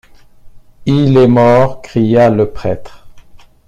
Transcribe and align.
Il 0.87 1.15
est 1.15 1.27
mort! 1.27 1.83
cria 1.83 2.31
le 2.31 2.49
prêtre. 2.49 3.07